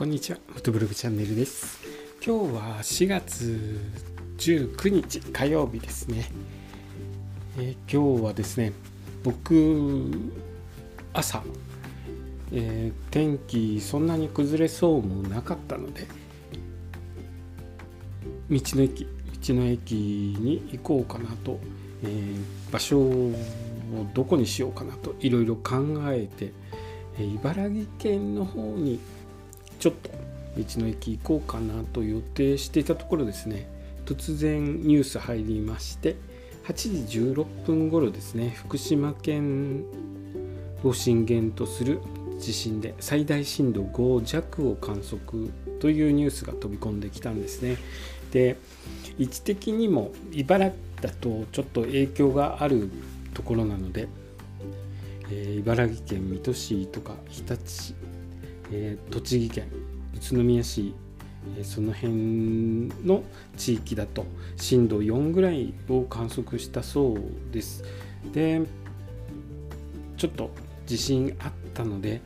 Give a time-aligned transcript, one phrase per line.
[0.00, 1.78] こんにちは、フォトブログチャンネルです。
[2.26, 3.78] 今日は4月
[4.38, 6.24] 19日火曜日ですね。
[7.58, 8.72] えー、今日はですね、
[9.22, 10.10] 僕、
[11.12, 11.42] 朝、
[12.50, 16.06] えー、天気そんなに崩れそうもなかったので、
[18.48, 21.60] 道の駅、道の駅に行こうかなと、
[22.04, 23.34] えー、場所を
[24.14, 26.54] どこにしようかなといろいろ考えて、
[27.18, 28.98] 茨城県の方に
[29.80, 30.10] ちょっと
[30.56, 33.68] 道の駅行こうかなと予定していたところですね。
[34.04, 36.16] 突然ニュース入りまして
[36.64, 39.84] 8時16分頃ですね福島県
[40.82, 42.00] を震源とする
[42.40, 47.76] 地震で最大震度5弱を観測というニュースが飛び込んできたんですね。
[48.32, 48.56] で
[49.18, 52.90] 位置的にも茨城だとちょっと影響がある
[53.34, 54.08] ところなので、
[55.30, 57.94] えー、茨城県水戸市とか日立市
[58.72, 59.68] えー、栃木県
[60.14, 60.94] 宇都宮市、
[61.56, 62.12] えー、その辺
[63.06, 63.22] の
[63.56, 64.26] 地域だと
[64.56, 67.84] 震度4ぐらいを観測したそうです。
[68.32, 68.62] で
[70.16, 70.50] ちょっと
[70.86, 72.20] 地震あったので、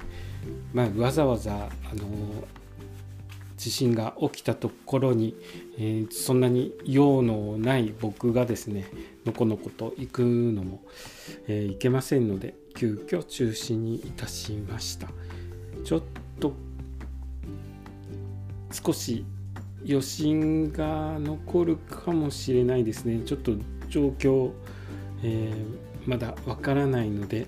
[0.72, 2.06] まあ、わざわざあの
[3.56, 5.36] 地震が起きたところに、
[5.78, 8.86] えー、そんなに用のない僕がですね
[9.24, 10.82] のこのこと行くのも、
[11.46, 15.08] えー、いけませんので急遽中止にいたしました。
[15.84, 16.02] ちょっ
[16.40, 16.52] と
[18.70, 19.24] 少し
[19.86, 23.20] 余震が残るかもしれないですね。
[23.24, 23.52] ちょっと
[23.88, 24.52] 状況、
[25.22, 27.46] えー、まだわからないので、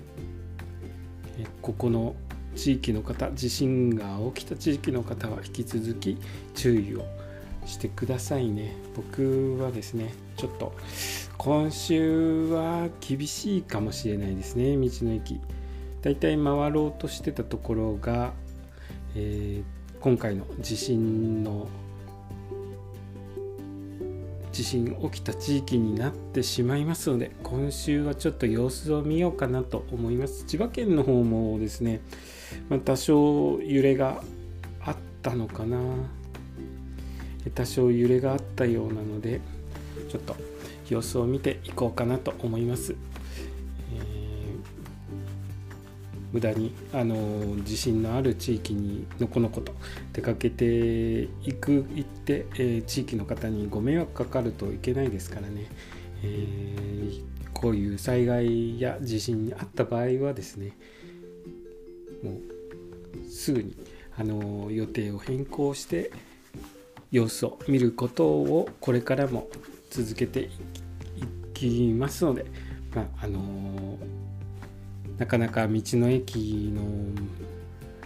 [1.39, 2.15] えここの
[2.55, 6.17] 地域の方地震が起きた地域の方は引き続き
[6.55, 7.05] 注意を
[7.65, 8.75] してくださいね。
[8.95, 10.73] 僕はですねちょっと
[11.37, 14.77] 今週は厳しいかもしれないですね。
[14.77, 15.39] 道の駅。
[16.01, 18.33] だいたい回ろうとしてたところが
[19.15, 21.67] えー、今回の地震の
[24.51, 30.45] 地震起きた地域になってしまいますので今週はちょっと様子を見ようかなと思います。
[30.45, 32.01] 千葉県の方もですね、
[32.67, 34.23] まあ、多少揺れが
[34.81, 35.77] あったのかな。
[37.53, 39.41] 多少揺れがあったようなので
[40.09, 40.35] ちょっと
[40.89, 42.95] 様子を見ていこうかなと思います。
[46.31, 49.73] 無駄にあの地震のある地域にのこのこと
[50.13, 55.69] 出かけていく行って、えー、地域の方にご迷惑かかるといけないですからね、
[56.23, 57.23] えー、
[57.53, 60.73] こういう災害や地震にあった場合はですね
[62.23, 63.75] もうすぐに
[64.17, 66.11] あの予定を変更して
[67.11, 69.47] 様子を見ることをこれからも
[69.89, 70.49] 続けてい
[71.53, 72.45] きますので、
[72.93, 73.86] まああの
[75.17, 76.81] なかなか道の駅の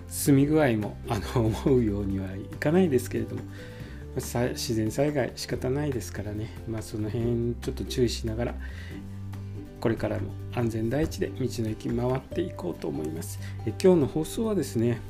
[0.07, 3.41] 住み具合もあの思うようにはいかないですけれども
[4.15, 8.55] 自然災害仕方ないですからね、まあ、その辺ちょっと注意しながら
[9.79, 13.39] これからも安全第一で道の駅回っていこうと思います。
[13.65, 15.01] え今日の放送はですね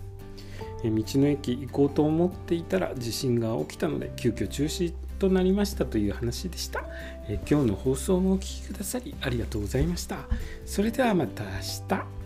[0.89, 6.83] 道の駅行こうと思っていたら地震が起きたので急遽中止となりましたという話でした。
[7.27, 10.27] え今日の放送もお聴きくださりありがとうございました。
[10.65, 11.49] それではまた明
[11.87, 12.20] 日。